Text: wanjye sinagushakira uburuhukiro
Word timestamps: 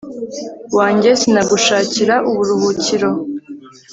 wanjye 0.77 1.09
sinagushakira 1.21 2.15
uburuhukiro 2.29 3.09